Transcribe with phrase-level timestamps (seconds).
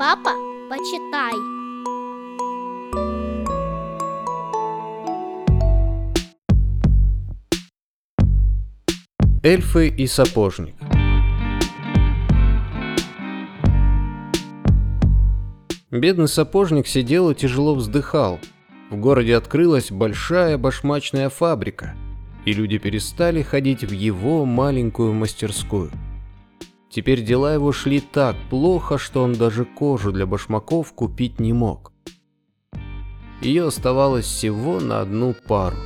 [0.00, 0.30] Папа,
[0.70, 1.34] почитай.
[9.42, 10.74] Эльфы и сапожник.
[15.90, 18.40] Бедный сапожник сидел и тяжело вздыхал.
[18.90, 21.94] В городе открылась большая башмачная фабрика,
[22.46, 25.90] и люди перестали ходить в его маленькую мастерскую.
[26.90, 31.92] Теперь дела его шли так плохо, что он даже кожу для башмаков купить не мог.
[33.40, 35.76] Ее оставалось всего на одну пару.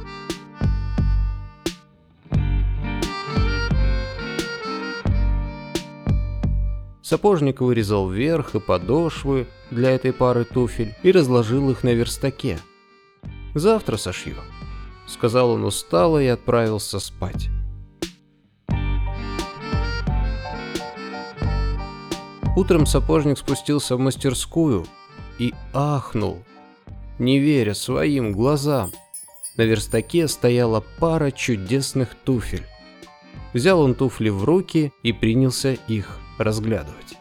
[7.02, 12.58] Сапожник вырезал верх и подошвы для этой пары туфель и разложил их на верстаке.
[13.55, 14.36] «Завтра сошью»,—
[15.06, 17.50] сказал он устало и отправился спать.
[22.56, 24.86] Утром сапожник спустился в мастерскую
[25.38, 26.38] и ахнул,
[27.19, 28.92] не веря своим глазам.
[29.56, 32.66] На верстаке стояла пара чудесных туфель.
[33.52, 37.19] Взял он туфли в руки и принялся их разглядывать.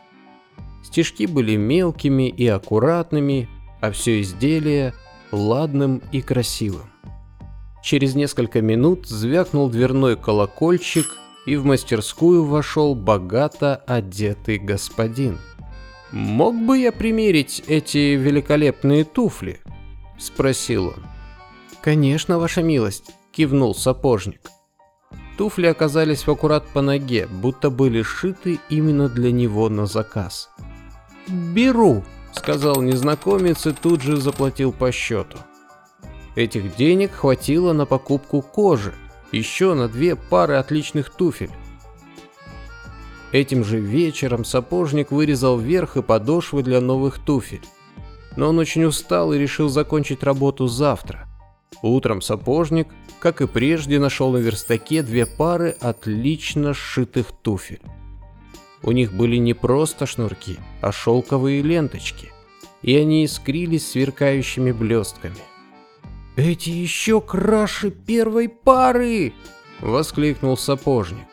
[0.84, 3.50] Стежки были мелкими и аккуратными,
[3.82, 4.94] а все изделие
[5.32, 6.92] ладным и красивым.
[7.84, 11.08] Через несколько минут звякнул дверной колокольчик,
[11.46, 15.40] и в мастерскую вошел богато одетый господин.
[16.12, 19.60] «Мог бы я примерить эти великолепные туфли?»–
[20.20, 21.06] спросил он.
[21.82, 24.42] «Конечно, ваша милость»,– кивнул сапожник.
[25.38, 30.50] Туфли оказались в аккурат по ноге, будто были сшиты именно для него на заказ.
[31.28, 35.40] «Беру»,— сказал незнакомец и тут же заплатил по счету.
[36.36, 38.94] Этих денег хватило на покупку кожи,
[39.34, 41.52] еще на две пары отличных туфель.
[43.32, 47.66] Этим же вечером сапожник вырезал верх и подошвы для новых туфель.
[48.38, 51.28] Но он очень устал и решил закончить работу завтра.
[51.82, 52.88] Утром сапожник,
[53.20, 57.82] как и прежде, нашел на верстаке две пары отлично сшитых туфель.
[58.84, 62.32] У них были не просто шнурки, а шелковые ленточки,
[62.82, 65.38] и они искрились сверкающими блестками.
[66.36, 69.34] «Эти еще краше первой пары!»—
[69.82, 71.28] воскликнул сапожник.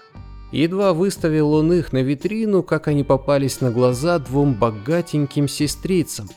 [0.52, 6.28] Едва выставил он их на витрину, как они попались на глаза двум богатеньким сестрицам,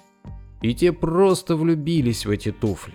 [0.62, 2.94] и те просто влюбились в эти туфли.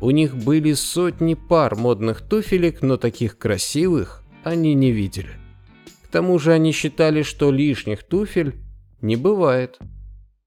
[0.00, 5.30] У них были сотни пар модных туфелек, но таких красивых они не видели.
[6.04, 8.56] К тому же они считали, что лишних туфель
[9.00, 9.78] не бывает.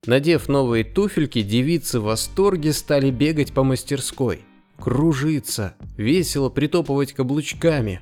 [0.07, 4.41] Надев новые туфельки, девицы в восторге стали бегать по мастерской,
[4.79, 8.01] кружиться, весело притопывать каблучками.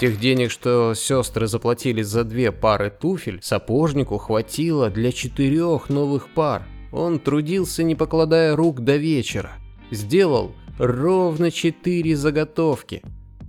[0.00, 6.66] Тех денег, что сестры заплатили за две пары туфель, сапожнику хватило для четырех новых пар.
[6.92, 9.52] Он трудился, не покладая рук до вечера
[9.92, 13.02] сделал ровно четыре заготовки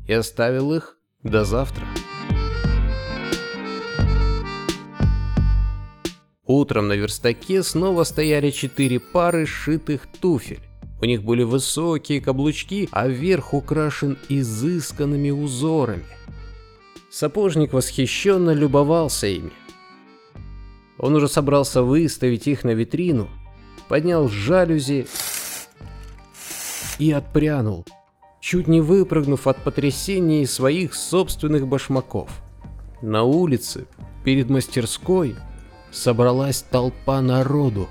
[0.08, 1.86] и оставил их до завтра.
[6.56, 10.60] Утром на верстаке снова стояли четыре пары сшитых туфель.
[11.02, 16.06] У них были высокие каблучки, а верх украшен изысканными узорами.
[17.10, 19.50] Сапожник восхищенно любовался ими.
[21.00, 23.30] Он уже собрался выставить их на витрину,
[23.88, 25.08] поднял жалюзи
[27.00, 27.84] и отпрянул,
[28.42, 32.30] чуть не выпрыгнув от потрясения своих собственных башмаков.
[33.02, 33.88] На улице,
[34.24, 35.36] перед мастерской,
[35.94, 37.88] собралась толпа народу.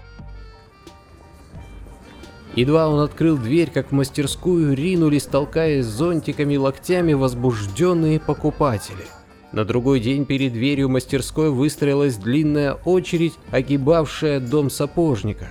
[2.55, 9.07] Едва он открыл дверь, как в мастерскую ринулись, толкаясь зонтиками и локтями, возбужденные покупатели.
[9.53, 15.47] На другой день перед дверью мастерской выстроилась длинная очередь, огибавшая дом сапожника.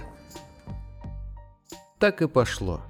[1.99, 2.81] Так и пошло.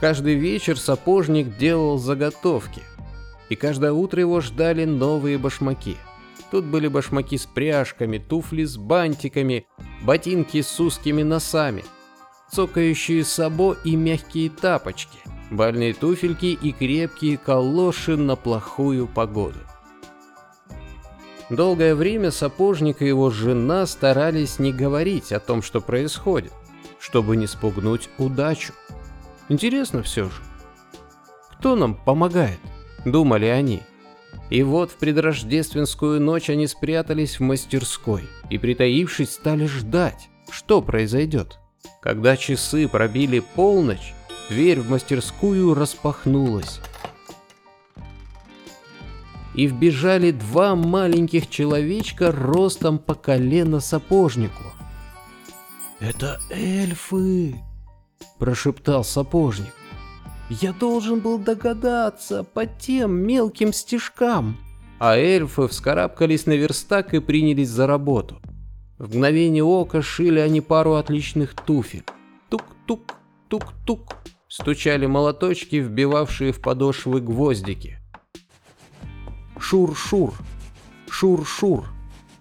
[0.00, 2.82] Каждый вечер сапожник делал заготовки,
[3.48, 5.96] и каждое утро его ждали новые башмаки.
[6.50, 9.66] Тут были башмаки с пряжками, туфли с бантиками,
[10.02, 11.84] ботинки с узкими носами,
[12.50, 15.18] цокающие сабо и мягкие тапочки,
[15.50, 19.58] бальные туфельки и крепкие калоши на плохую погоду.
[21.50, 26.52] Долгое время сапожник и его жена старались не говорить о том, что происходит,
[27.00, 28.72] чтобы не спугнуть удачу.
[29.48, 30.42] Интересно все же.
[31.52, 32.60] Кто нам помогает?
[33.04, 33.82] Думали они.
[34.50, 41.58] И вот в предрождественскую ночь они спрятались в мастерской и, притаившись, стали ждать, что произойдет.
[42.02, 44.14] Когда часы пробили полночь,
[44.48, 46.80] дверь в мастерскую распахнулась.
[49.54, 54.64] И вбежали два маленьких человечка ростом по колено сапожнику.
[56.00, 57.56] «Это эльфы!»–
[58.38, 59.74] прошептал сапожник.
[60.50, 64.58] «Я должен был догадаться по тем мелким стежкам!»
[64.98, 68.40] А эльфы вскарабкались на верстак и принялись за работу.
[68.98, 72.04] В мгновение ока шили они пару отличных туфель.
[72.50, 73.14] Тук-тук,
[73.48, 74.16] тук-тук,
[74.48, 77.98] стучали молоточки, вбивавшие в подошвы гвоздики.
[79.56, 80.34] Шур-шур,
[81.08, 81.84] шур-шур,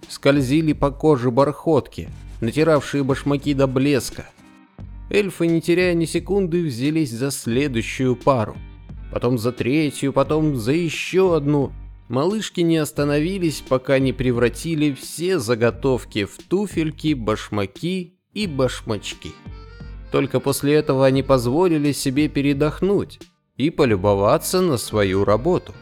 [0.09, 2.09] скользили по коже бархотки,
[2.41, 4.25] натиравшие башмаки до блеска.
[5.09, 8.55] Эльфы, не теряя ни секунды, взялись за следующую пару.
[9.11, 11.71] Потом за третью, потом за еще одну.
[12.09, 19.31] Малышки не остановились, пока не превратили все заготовки в туфельки, башмаки и башмачки.
[20.11, 23.19] Только после этого они позволили себе передохнуть
[23.57, 25.73] и полюбоваться на свою работу.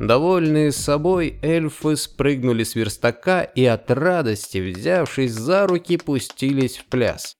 [0.00, 7.36] Довольные собой, эльфы спрыгнули с верстака и от радости, взявшись за руки, пустились в пляс.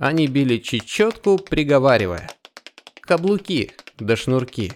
[0.00, 2.30] Они били чечетку, приговаривая.
[3.02, 4.72] Каблуки да шнурки,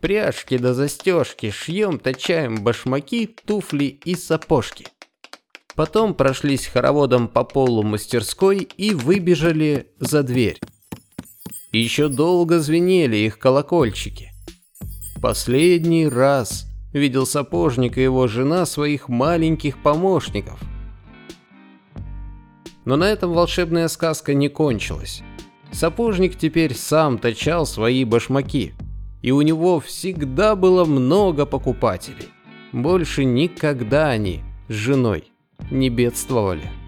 [0.00, 4.86] пряжки да застежки, шьем, точаем башмаки, туфли и сапожки.
[5.74, 10.58] Потом прошлись хороводом по полу мастерской и выбежали за дверь.
[11.70, 14.30] Еще долго звенели их колокольчики.
[15.20, 16.64] Последний раз
[16.94, 20.58] видел сапожник и его жена своих маленьких помощников.
[22.84, 25.22] Но на этом волшебная сказка не кончилась.
[25.70, 28.74] Сапожник теперь сам точал свои башмаки,
[29.22, 32.28] и у него всегда было много покупателей.
[32.72, 35.24] Больше никогда они с женой
[35.70, 36.81] не бедствовали.